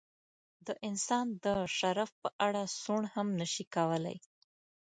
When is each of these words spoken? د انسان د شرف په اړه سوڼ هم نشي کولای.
د 0.67 0.69
انسان 0.87 1.25
د 1.43 1.45
شرف 1.77 2.11
په 2.21 2.29
اړه 2.47 2.61
سوڼ 2.81 3.01
هم 3.13 3.27
نشي 3.41 3.65
کولای. 3.75 4.17